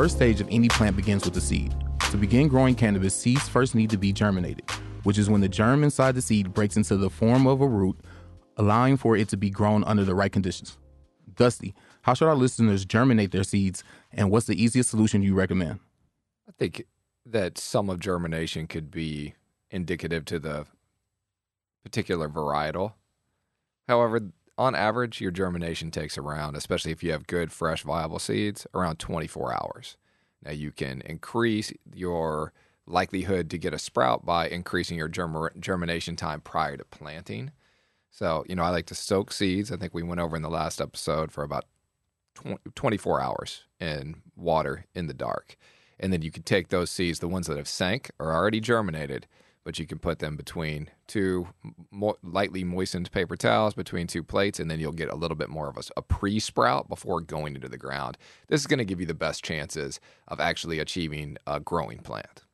[0.00, 1.74] first stage of any plant begins with the seed.
[2.10, 4.64] To begin growing cannabis, seeds first need to be germinated,
[5.02, 8.00] which is when the germ inside the seed breaks into the form of a root,
[8.56, 10.78] allowing for it to be grown under the right conditions.
[11.34, 15.80] Dusty, how should our listeners germinate their seeds, and what's the easiest solution you recommend?
[16.48, 16.86] I think
[17.26, 19.34] that some of germination could be
[19.70, 20.64] indicative to the
[21.84, 22.94] particular varietal.
[23.86, 28.66] However, on average, your germination takes around, especially if you have good, fresh, viable seeds,
[28.74, 29.96] around 24 hours.
[30.44, 32.52] Now, you can increase your
[32.86, 37.52] likelihood to get a sprout by increasing your germ- germination time prior to planting.
[38.10, 39.72] So, you know, I like to soak seeds.
[39.72, 41.64] I think we went over in the last episode for about
[42.34, 45.56] 20, 24 hours in water in the dark.
[45.98, 49.26] And then you can take those seeds, the ones that have sank are already germinated,
[49.64, 51.48] but you can put them between two
[52.22, 55.68] lightly moistened paper towels between two plates, and then you'll get a little bit more
[55.68, 58.16] of a, a pre sprout before going into the ground.
[58.48, 62.44] This is going to give you the best chances of actually achieving a growing plant.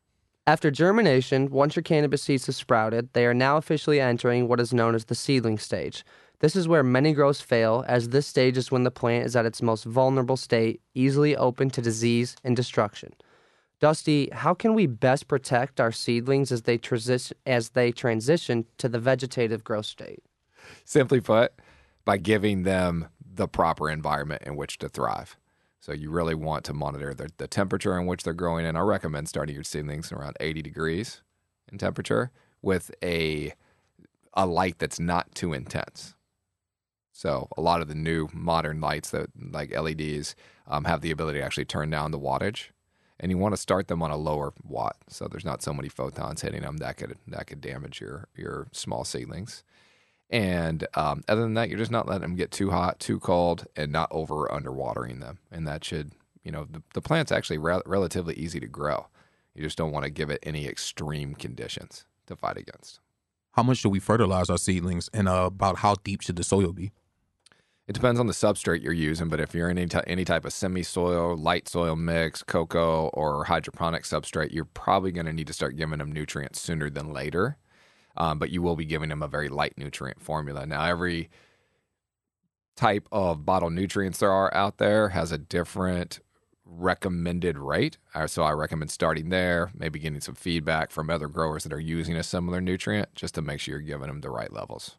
[0.45, 4.73] After germination, once your cannabis seeds have sprouted, they are now officially entering what is
[4.73, 6.05] known as the seedling stage.
[6.39, 9.45] This is where many grows fail, as this stage is when the plant is at
[9.45, 13.13] its most vulnerable state, easily open to disease and destruction.
[13.79, 18.89] Dusty, how can we best protect our seedlings as they, transi- as they transition to
[18.89, 20.23] the vegetative growth state?
[20.83, 21.53] Simply put,
[22.03, 25.37] by giving them the proper environment in which to thrive.
[25.79, 28.65] So you really want to monitor the, the temperature in which they're growing.
[28.65, 31.21] And I recommend starting your seedlings around 80 degrees
[31.71, 32.31] in temperature
[32.61, 33.53] with a
[34.33, 36.13] a light that's not too intense.
[37.11, 40.35] So a lot of the new modern lights that like LEDs
[40.67, 42.67] um, have the ability to actually turn down the wattage,
[43.19, 45.89] and you want to start them on a lower watt, so there's not so many
[45.89, 49.63] photons hitting them that could that could damage your your small seedlings.
[50.29, 53.65] And um, other than that, you're just not letting them get too hot, too cold,
[53.77, 55.39] and not over under watering them.
[55.51, 56.11] And that should,
[56.43, 59.07] you know, the, the plant's actually re- relatively easy to grow.
[59.55, 62.99] You just don't want to give it any extreme conditions to fight against.
[63.53, 66.73] How much should we fertilize our seedlings, and uh, about how deep should the soil
[66.73, 66.91] be?
[67.87, 70.43] It depends on the substrate you're using, but if you're in any, t- any type
[70.43, 75.47] of semi soil, light soil mix, coco, or hydroponic substrate, you're probably going to need
[75.47, 77.57] to start giving them nutrients sooner than later
[78.17, 80.65] um, but you will be giving them a very light nutrient formula.
[80.65, 81.29] Now, every
[82.75, 86.19] type of bottle nutrients there are out there has a different
[86.65, 87.97] recommended rate.
[88.13, 91.79] Uh, so I recommend starting there, maybe getting some feedback from other growers that are
[91.79, 94.97] using a similar nutrient just to make sure you're giving them the right levels.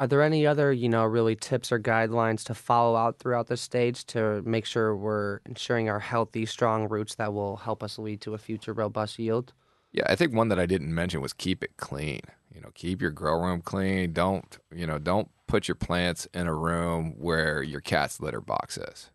[0.00, 3.60] Are there any other, you know, really tips or guidelines to follow out throughout this
[3.60, 8.22] stage to make sure we're ensuring our healthy, strong roots that will help us lead
[8.22, 9.52] to a future robust yield?
[9.92, 12.22] Yeah, I think one that I didn't mention was keep it clean.
[12.54, 14.14] You know, keep your grow room clean.
[14.14, 18.78] Don't, you know, don't put your plants in a room where your cat's litter box
[18.78, 19.10] is.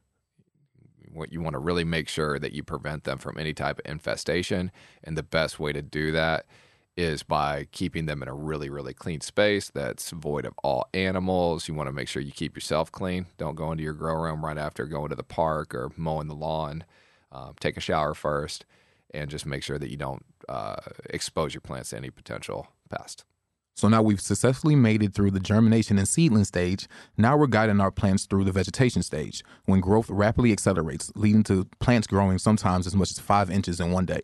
[1.12, 3.90] What you want to really make sure that you prevent them from any type of
[3.90, 4.72] infestation,
[5.04, 6.46] and the best way to do that
[6.98, 11.68] is by keeping them in a really, really clean space that's void of all animals.
[11.68, 13.28] You want to make sure you keep yourself clean.
[13.38, 16.36] Don't go into your grow room right after going to the park or mowing the
[16.36, 16.86] lawn.
[17.32, 18.66] Um, take a shower first
[19.14, 20.78] and just make sure that you don't uh,
[21.10, 23.26] expose your plants to any potential pest.
[23.76, 26.88] So now we've successfully made it through the germination and seedling stage.
[27.18, 31.68] Now we're guiding our plants through the vegetation stage, when growth rapidly accelerates, leading to
[31.82, 34.22] plants growing sometimes as much as five inches in one day.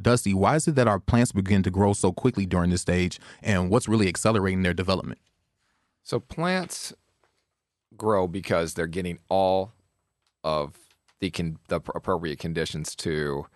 [0.00, 3.18] Dusty, why is it that our plants begin to grow so quickly during this stage,
[3.42, 5.20] and what's really accelerating their development?
[6.02, 6.92] So plants
[7.96, 9.72] grow because they're getting all
[10.42, 10.76] of
[11.20, 13.46] the con- the appropriate conditions to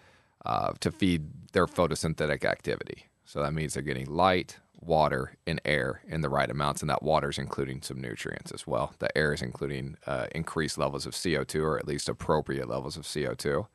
[0.44, 3.06] uh, to feed their photosynthetic activity.
[3.24, 7.02] So that means they're getting light, water, and air in the right amounts, and that
[7.02, 8.92] water is including some nutrients as well.
[8.98, 13.04] The air is including uh, increased levels of CO2, or at least appropriate levels of
[13.04, 13.66] CO2.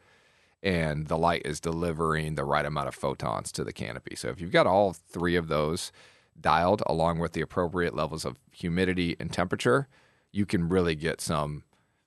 [0.61, 4.15] And the light is delivering the right amount of photons to the canopy.
[4.15, 5.91] So if you've got all three of those
[6.39, 9.87] dialed along with the appropriate levels of humidity and temperature,
[10.31, 11.63] you can really get some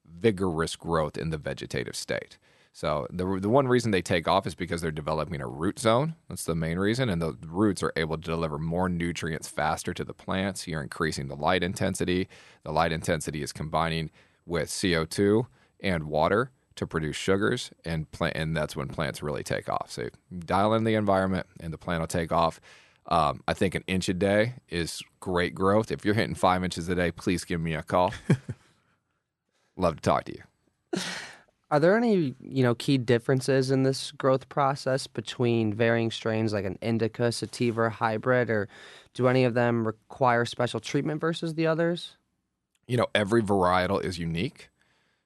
[0.07, 2.39] vigorous growth in the vegetative state.
[2.75, 6.15] So the the one reason they take off is because they're developing a root zone.
[6.29, 10.05] That's the main reason, and the roots are able to deliver more nutrients faster to
[10.05, 10.67] the plants.
[10.67, 12.29] You're increasing the light intensity.
[12.63, 14.11] The light intensity is combining
[14.47, 15.47] with CO2
[15.81, 19.91] and water to produce sugars, and plant, and that's when plants really take off.
[19.91, 20.09] So
[20.47, 22.61] dial in the environment, and the plant will take off.
[23.07, 25.91] Um, I think an inch a day is great growth.
[25.91, 28.15] If you're hitting five inches a day, please give me a call.
[29.77, 31.01] Love to talk to you.
[31.73, 36.67] Are there any, you know, key differences in this growth process between varying strains like
[36.67, 38.69] an indica, sativa, hybrid, or
[39.15, 42.17] do any of them require special treatment versus the others?
[42.87, 44.69] You know, every varietal is unique.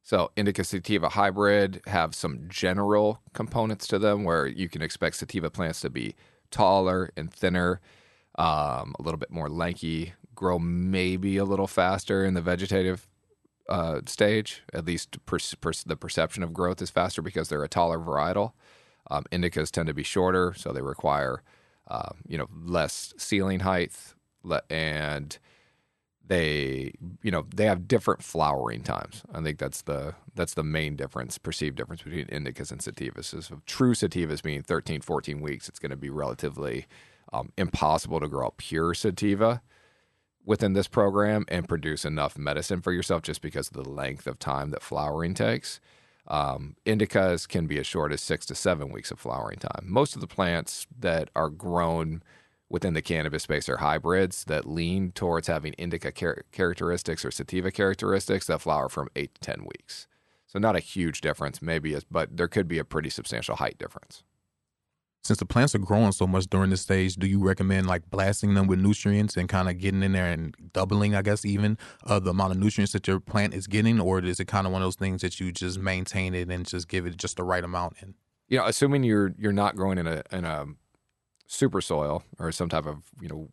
[0.07, 5.51] So indica sativa hybrid have some general components to them where you can expect sativa
[5.51, 6.15] plants to be
[6.53, 7.81] taller and thinner,
[8.39, 13.09] um, a little bit more lanky, grow maybe a little faster in the vegetative
[13.69, 14.63] uh, stage.
[14.73, 18.53] At least per, per, the perception of growth is faster because they're a taller varietal.
[19.11, 21.43] Um, indicas tend to be shorter, so they require
[21.89, 23.91] uh, you know less ceiling height
[24.71, 25.37] and
[26.29, 26.93] they
[27.23, 29.23] you know they have different flowering times.
[29.33, 33.51] I think that's the that's the main difference perceived difference between indicas and sativas is
[33.67, 36.87] true sativas being 13 14 weeks it's going to be relatively
[37.33, 39.63] um, impossible to grow a pure sativa
[40.45, 44.39] within this program and produce enough medicine for yourself just because of the length of
[44.39, 45.81] time that flowering takes.
[46.29, 49.85] Um, indicas can be as short as six to seven weeks of flowering time.
[49.85, 52.23] Most of the plants that are grown
[52.69, 57.71] within the cannabis space are hybrids that lean towards having indica char- characteristics or sativa
[57.71, 60.07] characteristics that flower from eight to 10 weeks.
[60.47, 64.23] So, not a huge difference, maybe, but there could be a pretty substantial height difference.
[65.27, 68.55] Since the plants are growing so much during this stage, do you recommend like blasting
[68.55, 72.21] them with nutrients and kind of getting in there and doubling, I guess, even uh,
[72.21, 73.99] the amount of nutrients that your plant is getting?
[73.99, 76.65] Or is it kind of one of those things that you just maintain it and
[76.65, 77.97] just give it just the right amount?
[78.01, 78.15] And
[78.47, 80.67] you know, assuming you're you're not growing in a in a
[81.47, 83.49] super soil or some type of you know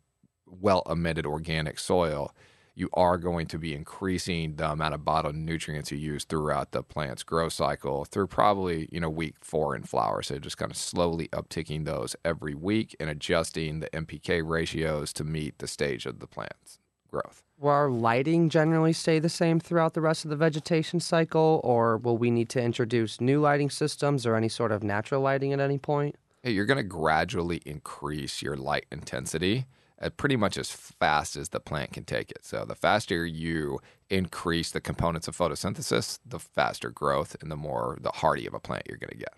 [0.46, 2.32] well amended organic soil,
[2.74, 6.82] you are going to be increasing the amount of bottled nutrients you use throughout the
[6.82, 10.22] plant's growth cycle through probably you know week four in flower.
[10.22, 15.24] So just kind of slowly upticking those every week and adjusting the NPK ratios to
[15.24, 17.42] meet the stage of the plant's growth.
[17.58, 21.96] Will our lighting generally stay the same throughout the rest of the vegetation cycle, or
[21.96, 25.60] will we need to introduce new lighting systems or any sort of natural lighting at
[25.60, 26.16] any point?
[26.52, 29.66] You're going to gradually increase your light intensity
[29.98, 32.44] at pretty much as fast as the plant can take it.
[32.44, 33.80] So the faster you
[34.10, 38.60] increase the components of photosynthesis, the faster growth and the more the hardy of a
[38.60, 39.34] plant you're going to get.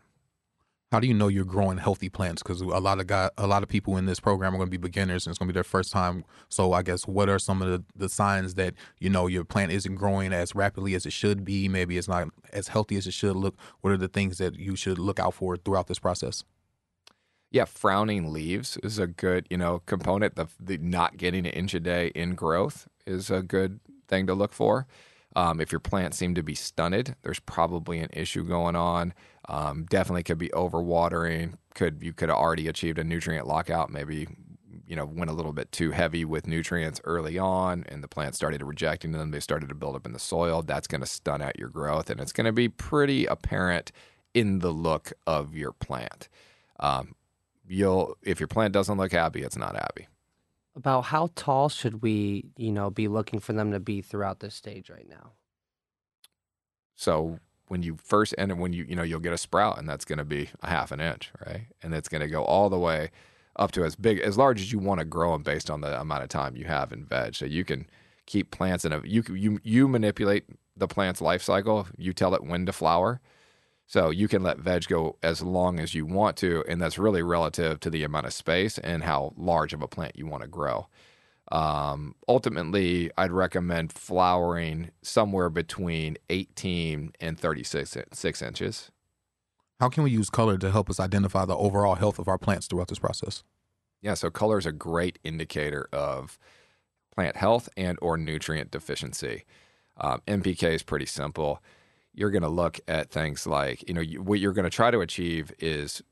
[0.93, 2.43] How do you know you're growing healthy plants?
[2.43, 4.71] Because a lot of guy, a lot of people in this program are going to
[4.71, 6.25] be beginners, and it's going to be their first time.
[6.49, 9.73] So, I guess what are some of the, the signs that you know your plant
[9.73, 11.69] isn't growing as rapidly as it should be?
[11.69, 13.57] Maybe it's not as healthy as it should look.
[13.81, 16.45] What are the things that you should look out for throughout this process?
[17.51, 20.35] Yeah, frowning leaves is a good, you know, component.
[20.37, 24.35] The, the not getting an inch a day in growth is a good thing to
[24.35, 24.87] look for.
[25.37, 29.13] Um, if your plants seem to be stunted, there's probably an issue going on.
[29.49, 31.55] Um, definitely could be overwatering.
[31.75, 33.91] Could you could have already achieved a nutrient lockout?
[33.91, 34.27] Maybe
[34.87, 38.39] you know went a little bit too heavy with nutrients early on, and the plants
[38.39, 39.31] started rejecting them.
[39.31, 40.63] They started to build up in the soil.
[40.63, 43.93] That's going to stun out your growth, and it's going to be pretty apparent
[44.33, 46.31] in the look of your plant.
[46.81, 47.15] Um,
[47.69, 50.09] you'll if your plant doesn't look happy, it's not happy.
[50.75, 54.55] About how tall should we, you know, be looking for them to be throughout this
[54.55, 55.33] stage right now?
[56.95, 60.05] So when you first enter, when you you know you'll get a sprout, and that's
[60.05, 61.67] going to be a half an inch, right?
[61.83, 63.11] And it's going to go all the way
[63.57, 65.99] up to as big, as large as you want to grow them based on the
[65.99, 67.35] amount of time you have in veg.
[67.35, 67.87] So you can
[68.27, 70.45] keep plants in a you you you manipulate
[70.77, 71.87] the plant's life cycle.
[71.97, 73.21] You tell it when to flower
[73.87, 77.23] so you can let veg go as long as you want to, and that's really
[77.23, 80.49] relative to the amount of space and how large of a plant you want to
[80.49, 80.89] grow.
[81.53, 88.91] Um, ultimately, I'd recommend flowering somewhere between 18 and 36 six inches.
[89.79, 92.67] How can we use color to help us identify the overall health of our plants
[92.67, 93.45] throughout this process?
[94.03, 96.39] Yeah, so color is a great indicator of
[97.15, 99.45] plant health and or nutrient deficiency.
[99.99, 101.63] Um, NPK is pretty simple
[102.17, 104.91] you're going to look at things like, you know, you, what you're going to try
[104.91, 106.03] to achieve is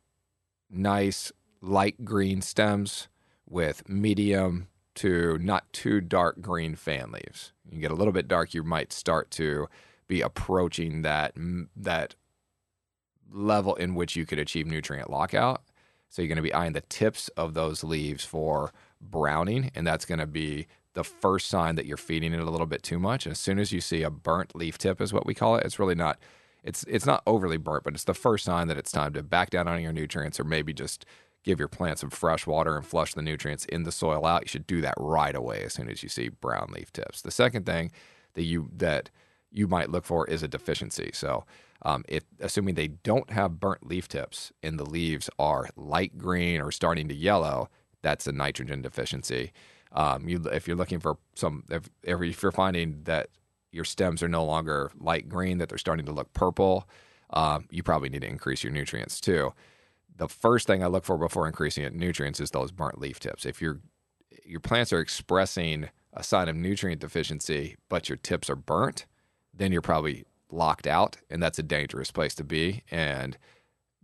[0.71, 3.09] nice light green stems
[3.49, 7.53] with medium to not too dark green fan leaves.
[7.69, 9.67] You get a little bit dark, you might start to
[10.07, 11.33] be approaching that
[11.75, 12.15] that
[13.33, 15.63] level in which you could achieve nutrient lockout.
[16.11, 20.05] So you're going to be eyeing the tips of those leaves for browning, and that's
[20.05, 23.27] going to be the first sign that you're feeding it a little bit too much.
[23.27, 25.67] And as soon as you see a burnt leaf tip, is what we call it.
[25.67, 26.19] It's really not.
[26.63, 29.51] It's it's not overly burnt, but it's the first sign that it's time to back
[29.51, 31.05] down on your nutrients, or maybe just
[31.43, 34.43] give your plant some fresh water and flush the nutrients in the soil out.
[34.43, 37.21] You should do that right away as soon as you see brown leaf tips.
[37.21, 37.93] The second thing
[38.33, 39.11] that you that
[39.51, 41.11] you might look for is a deficiency.
[41.13, 41.45] So,
[41.83, 46.61] um, if assuming they don't have burnt leaf tips and the leaves are light green
[46.61, 47.69] or starting to yellow,
[48.03, 49.53] that's a nitrogen deficiency.
[49.95, 53.29] Um, you, if you're looking for some, if, if you're finding that
[53.73, 56.89] your stems are no longer light green, that they're starting to look purple,
[57.31, 59.53] um, you probably need to increase your nutrients too.
[60.17, 63.47] The first thing I look for before increasing it, nutrients is those burnt leaf tips.
[63.47, 63.81] If your
[64.45, 69.07] your plants are expressing a sign of nutrient deficiency, but your tips are burnt,
[69.53, 72.83] then you're probably locked out, and that's a dangerous place to be.
[72.91, 73.37] And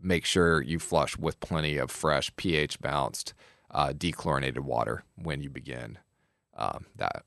[0.00, 3.34] make sure you flush with plenty of fresh, pH balanced,
[3.70, 5.98] uh, dechlorinated water when you begin
[6.56, 7.24] um, that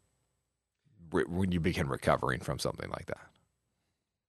[1.12, 3.27] when you begin recovering from something like that.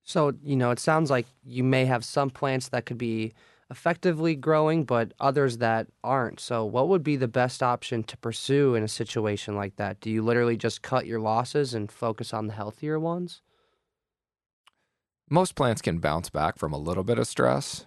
[0.02, 3.33] So, you know, it sounds like you may have some plants that could be
[3.71, 6.40] effectively growing, but others that aren't.
[6.40, 10.00] So, what would be the best option to pursue in a situation like that?
[10.00, 13.40] Do you literally just cut your losses and focus on the healthier ones?
[15.30, 17.87] Most plants can bounce back from a little bit of stress.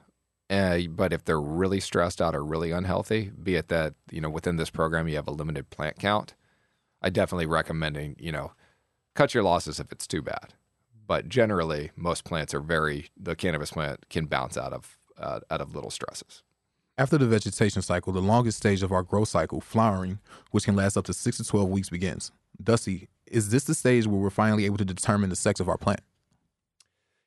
[0.49, 4.29] Uh, but if they're really stressed out or really unhealthy, be it that, you know,
[4.29, 6.35] within this program you have a limited plant count,
[7.01, 8.53] I definitely recommending, you know,
[9.13, 10.53] cut your losses if it's too bad.
[11.05, 15.61] But generally, most plants are very the cannabis plant can bounce out of uh, out
[15.61, 16.43] of little stresses.
[16.97, 20.19] After the vegetation cycle, the longest stage of our growth cycle, flowering,
[20.51, 22.31] which can last up to six to twelve weeks, begins.
[22.61, 25.77] Dusty, is this the stage where we're finally able to determine the sex of our
[25.77, 26.01] plant?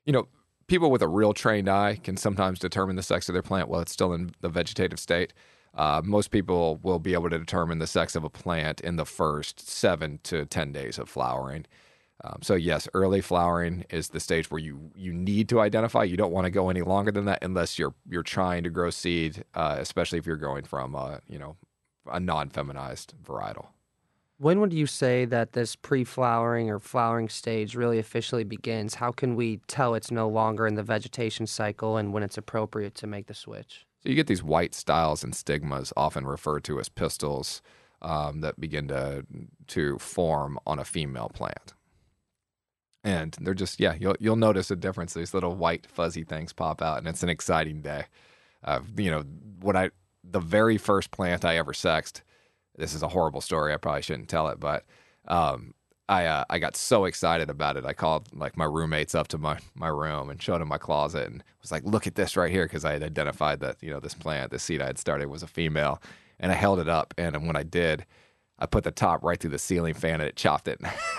[0.05, 0.29] You know,
[0.71, 3.81] people with a real trained eye can sometimes determine the sex of their plant while
[3.81, 5.33] it's still in the vegetative state.
[5.75, 9.05] Uh, most people will be able to determine the sex of a plant in the
[9.05, 11.67] first seven to 10 days of flowering.
[12.23, 16.05] Um, so yes, early flowering is the stage where you you need to identify.
[16.05, 18.91] You don't want to go any longer than that unless you're you're trying to grow
[18.91, 21.57] seed, uh, especially if you're going from uh, you know
[22.07, 23.69] a non-feminized varietal.
[24.40, 28.94] When would you say that this pre-flowering or flowering stage really officially begins?
[28.94, 32.94] How can we tell it's no longer in the vegetation cycle and when it's appropriate
[32.94, 33.85] to make the switch?
[34.02, 37.61] So you get these white styles and stigmas, often referred to as pistils,
[38.00, 39.26] um, that begin to
[39.66, 41.75] to form on a female plant.
[43.04, 45.12] And they're just yeah, you'll you'll notice a difference.
[45.12, 48.04] These little white fuzzy things pop out, and it's an exciting day.
[48.64, 49.20] Uh, you know
[49.61, 49.90] what I
[50.25, 52.23] the very first plant I ever sexed.
[52.77, 53.73] This is a horrible story.
[53.73, 54.85] I probably shouldn't tell it, but
[55.29, 55.75] um,
[56.09, 57.85] I uh, I got so excited about it.
[57.85, 61.27] I called like my roommates up to my my room and showed them my closet
[61.29, 64.00] and was like, "Look at this right here," because I had identified that you know
[64.00, 66.00] this plant, this seed I had started was a female,
[66.39, 68.07] and I held it up, and when I did,
[68.59, 70.81] I put the top right through the ceiling fan and it chopped it.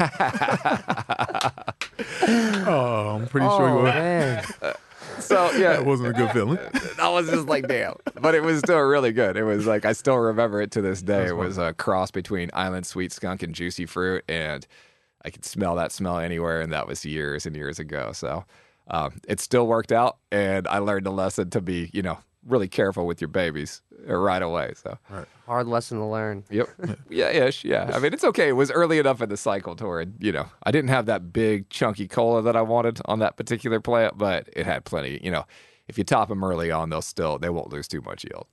[2.27, 4.73] oh, I'm pretty sure you Oh, were.
[5.21, 6.59] so yeah, That wasn't a good feeling.
[6.99, 7.95] I was just like, damn.
[8.19, 9.37] But it was still really good.
[9.37, 11.27] It was like I still remember it to this day.
[11.27, 14.65] It was a cross between Island Sweet Skunk and Juicy Fruit, and
[15.23, 18.11] I could smell that smell anywhere, and that was years and years ago.
[18.13, 18.45] So
[18.87, 22.67] um, it still worked out, and I learned a lesson to be, you know, really
[22.67, 24.73] careful with your babies uh, right away.
[24.75, 24.97] So
[25.45, 26.43] Hard lesson to learn.
[26.49, 26.69] Yep.
[27.09, 27.63] yeah, ish.
[27.63, 27.91] Yeah.
[27.93, 28.49] I mean, it's okay.
[28.49, 31.33] It was early enough in the cycle to where, you know, I didn't have that
[31.33, 35.19] big chunky cola that I wanted on that particular plant, but it had plenty.
[35.23, 35.45] You know,
[35.87, 38.47] if you top them early on, they'll still they won't lose too much yield.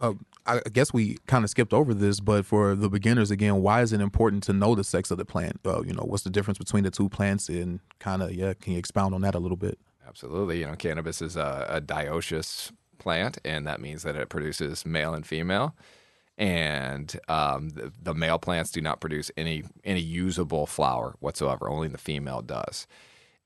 [0.00, 0.14] Uh,
[0.46, 3.92] I guess we kind of skipped over this, but for the beginners, again, why is
[3.92, 5.60] it important to know the sex of the plant?
[5.64, 7.48] Uh, you know, what's the difference between the two plants?
[7.48, 9.78] And kind of, yeah, can you expound on that a little bit?
[10.10, 10.58] Absolutely.
[10.60, 15.14] You know, cannabis is a, a dioecious plant, and that means that it produces male
[15.14, 15.76] and female.
[16.36, 21.68] And um, the, the male plants do not produce any any usable flower whatsoever.
[21.70, 22.88] Only the female does.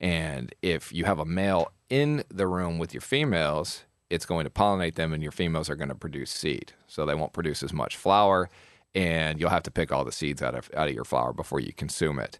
[0.00, 4.50] And if you have a male in the room with your females, it's going to
[4.50, 6.72] pollinate them, and your females are going to produce seed.
[6.86, 8.48] So they won't produce as much flower,
[8.94, 11.60] and you'll have to pick all the seeds out of out of your flower before
[11.60, 12.38] you consume it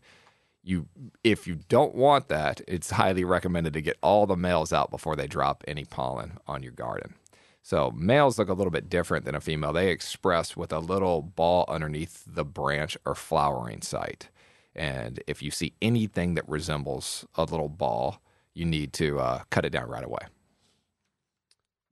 [0.65, 0.89] you
[1.23, 5.15] if you don't want that, it's highly recommended to get all the males out before
[5.15, 7.15] they drop any pollen on your garden.
[7.63, 9.73] So males look a little bit different than a female.
[9.73, 14.29] They express with a little ball underneath the branch or flowering site.
[14.75, 18.21] And if you see anything that resembles a little ball,
[18.53, 20.27] you need to uh, cut it down right away.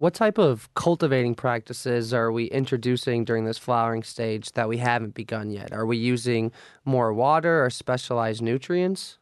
[0.03, 5.15] What type of cultivating practices are we introducing during this flowering stage that we haven't
[5.15, 5.73] begun yet?
[5.73, 6.51] Are we using
[6.85, 9.19] more water or specialized nutrients?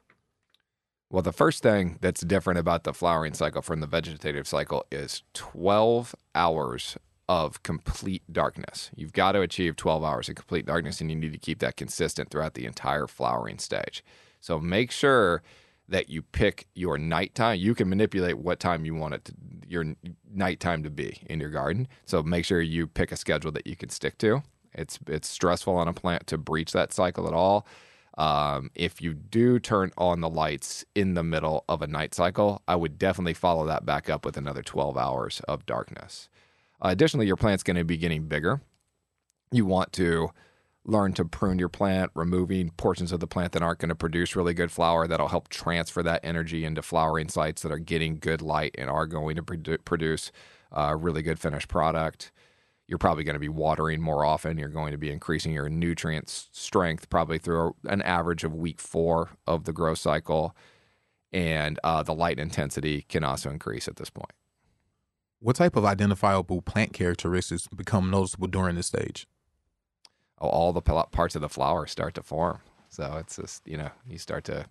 [1.10, 5.22] Well, the first thing that's different about the flowering cycle from the vegetative cycle is
[5.34, 6.96] 12 hours
[7.28, 8.90] of complete darkness.
[8.96, 11.76] You've got to achieve 12 hours of complete darkness, and you need to keep that
[11.76, 14.02] consistent throughout the entire flowering stage.
[14.40, 15.42] So make sure
[15.90, 17.58] that you pick your nighttime.
[17.58, 19.34] You can manipulate what time you want it to,
[19.68, 19.84] your
[20.32, 21.88] nighttime to be in your garden.
[22.06, 24.42] So make sure you pick a schedule that you can stick to.
[24.72, 27.66] It's it's stressful on a plant to breach that cycle at all.
[28.16, 32.62] Um, if you do turn on the lights in the middle of a night cycle,
[32.68, 36.28] I would definitely follow that back up with another 12 hours of darkness.
[36.82, 38.60] Uh, additionally, your plant's going to be getting bigger.
[39.52, 40.30] You want to
[40.84, 44.34] learn to prune your plant, removing portions of the plant that aren't going to produce
[44.34, 45.06] really good flower.
[45.06, 49.06] That'll help transfer that energy into flowering sites that are getting good light and are
[49.06, 50.32] going to produ- produce
[50.72, 52.32] a really good finished product.
[52.88, 54.58] You're probably going to be watering more often.
[54.58, 59.30] You're going to be increasing your nutrient strength probably through an average of week four
[59.46, 60.56] of the growth cycle.
[61.32, 64.32] and uh, the light intensity can also increase at this point.
[65.38, 69.26] What type of identifiable plant characteristics become noticeable during this stage?
[70.40, 72.60] Oh, all the parts of the flower start to form.
[72.88, 74.66] So it's just you know you start to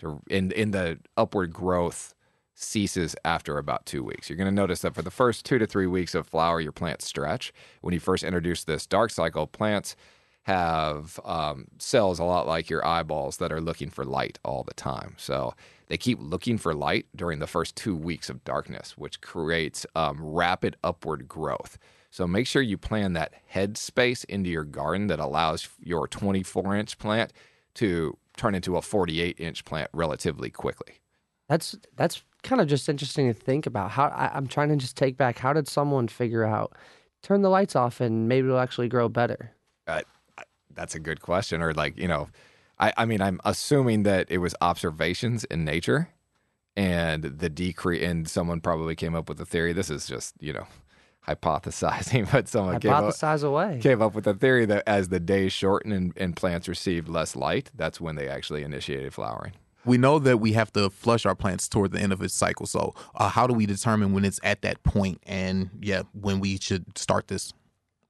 [0.00, 2.14] to in in the upward growth
[2.54, 4.28] ceases after about two weeks.
[4.28, 6.72] You're going to notice that for the first two to three weeks of flower, your
[6.72, 7.52] plants stretch.
[7.82, 9.94] When you first introduce this dark cycle, plants
[10.42, 14.74] have um, cells a lot like your eyeballs that are looking for light all the
[14.74, 15.14] time.
[15.18, 15.54] So
[15.86, 20.18] they keep looking for light during the first two weeks of darkness, which creates um,
[20.20, 21.78] rapid upward growth.
[22.18, 26.74] So make sure you plan that head space into your garden that allows your 24
[26.74, 27.32] inch plant
[27.74, 30.94] to turn into a 48 inch plant relatively quickly.
[31.48, 33.92] That's that's kind of just interesting to think about.
[33.92, 35.38] How I, I'm trying to just take back.
[35.38, 36.74] How did someone figure out
[37.22, 39.52] turn the lights off and maybe it'll actually grow better?
[39.86, 40.00] Uh,
[40.74, 41.62] that's a good question.
[41.62, 42.30] Or like, you know,
[42.80, 46.08] I, I mean, I'm assuming that it was observations in nature
[46.76, 49.72] and the decrease, and someone probably came up with a theory.
[49.72, 50.66] This is just, you know,
[51.28, 53.80] hypothesizing, but someone hypothesize came up, away.
[53.82, 57.36] came up with a theory that as the days shorten and, and plants received less
[57.36, 59.52] light, that's when they actually initiated flowering.
[59.84, 62.66] We know that we have to flush our plants toward the end of its cycle.
[62.66, 66.58] So, uh, how do we determine when it's at that point and, yeah, when we
[66.58, 67.52] should start this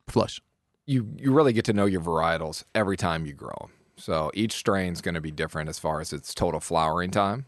[0.09, 0.41] flush?
[0.89, 3.71] you you really get to know your varietals every time you grow them.
[3.97, 7.45] So each strain is going to be different as far as its total flowering time.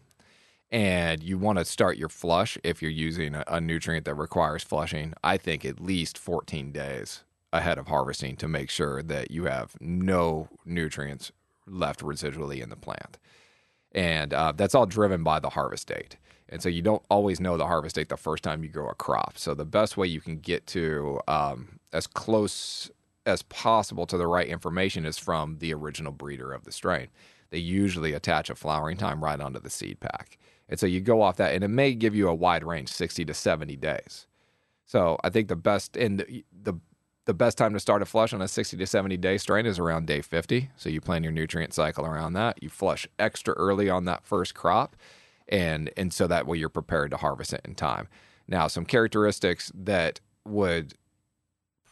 [0.71, 4.63] And you want to start your flush if you're using a, a nutrient that requires
[4.63, 9.45] flushing, I think at least 14 days ahead of harvesting to make sure that you
[9.45, 11.31] have no nutrients
[11.67, 13.17] left residually in the plant.
[13.91, 16.15] And uh, that's all driven by the harvest date.
[16.47, 18.95] And so you don't always know the harvest date the first time you grow a
[18.95, 19.37] crop.
[19.37, 22.89] So the best way you can get to um, as close
[23.25, 27.07] as possible to the right information is from the original breeder of the strain.
[27.49, 30.37] They usually attach a flowering time right onto the seed pack.
[30.71, 33.25] And so you go off that, and it may give you a wide range, 60
[33.25, 34.25] to 70 days.
[34.85, 36.25] So I think the best and
[36.63, 36.79] the,
[37.25, 39.77] the best time to start a flush on a 60 to 70 day strain is
[39.77, 40.69] around day 50.
[40.75, 42.61] So you plan your nutrient cycle around that.
[42.63, 44.95] You flush extra early on that first crop,
[45.47, 48.07] and and so that way you're prepared to harvest it in time.
[48.47, 50.95] Now, some characteristics that would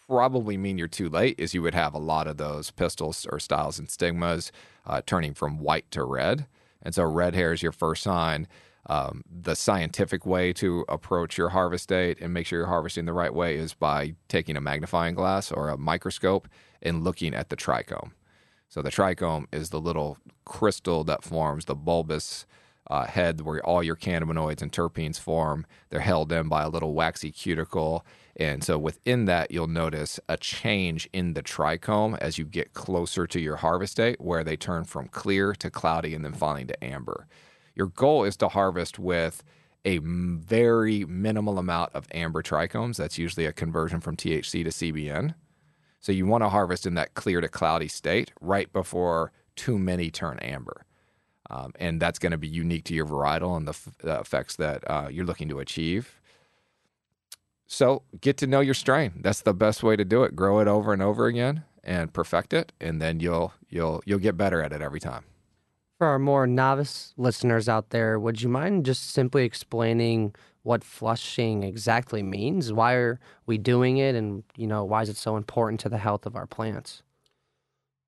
[0.08, 3.40] probably mean you're too late is you would have a lot of those pistils or
[3.40, 4.52] styles and stigmas
[4.88, 6.48] uh, turning from white to red.
[6.82, 8.48] And so red hair is your first sign.
[8.90, 13.14] Um, the scientific way to approach your harvest date and make sure you're harvesting the
[13.14, 16.48] right way is by taking a magnifying glass or a microscope
[16.82, 18.12] and looking at the trichome.
[18.68, 22.48] So the trichome is the little crystal that forms the bulbous
[22.90, 25.68] uh, head where all your cannabinoids and terpenes form.
[25.90, 28.04] They're held in by a little waxy cuticle.
[28.36, 33.28] And so within that, you'll notice a change in the trichome as you get closer
[33.28, 36.84] to your harvest date, where they turn from clear to cloudy and then finally to
[36.84, 37.28] amber.
[37.80, 39.42] Your goal is to harvest with
[39.86, 42.98] a very minimal amount of amber trichomes.
[42.98, 45.34] That's usually a conversion from THC to CBN.
[46.02, 50.12] So you want to harvest in that clear to cloudy state right before too many
[50.12, 50.86] turn amber.
[51.50, 54.58] Um, and that's going to be unique to your varietal and the, f- the effects
[54.58, 56.20] that uh, you're looking to achieve.
[57.66, 59.22] So get to know your strain.
[59.22, 60.36] That's the best way to do it.
[60.36, 64.36] Grow it over and over again and perfect it, and then you'll you'll you'll get
[64.36, 65.24] better at it every time.
[66.00, 70.34] For our more novice listeners out there, would you mind just simply explaining
[70.64, 72.74] what flushing exactly means?
[72.74, 76.00] Why are we doing it, and you know why is it so important to the
[76.00, 77.04] health of our plants?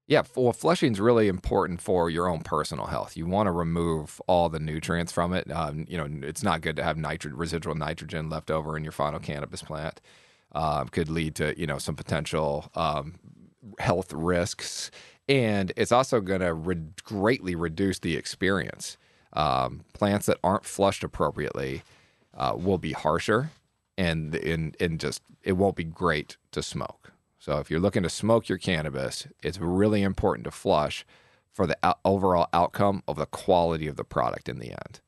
[0.08, 3.16] Yeah, well, flushing is really important for your own personal health.
[3.16, 5.50] You want to remove all the nutrients from it.
[5.52, 8.92] Um, you know, it's not good to have nitro- residual nitrogen left over in your
[8.92, 10.02] final cannabis plant.
[10.54, 13.20] Um, could lead to you know some potential um,
[13.80, 14.92] health risks,
[15.28, 18.98] and it's also going to re- greatly reduce the experience.
[19.34, 21.84] Um, plants that aren't flushed appropriately
[22.36, 23.52] uh, will be harsher,
[23.98, 27.14] and and and just it won't be great to smoke.
[27.40, 31.06] So if you're looking to smoke your cannabis, it's really important to flush
[31.52, 35.02] for the overall outcome of the quality of the product in the end.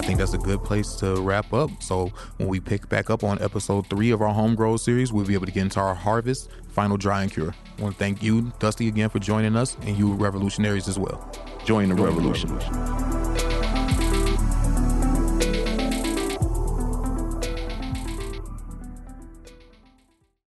[0.00, 1.70] I think that's a good place to wrap up.
[1.82, 5.26] So when we pick back up on episode three of our home grow series, we'll
[5.26, 7.54] be able to get into our harvest, final dry and cure.
[7.78, 11.30] I want to thank you, Dusty, again for joining us, and you revolutionaries as well.
[11.66, 12.56] Join the revolution.
[12.56, 13.29] revolution.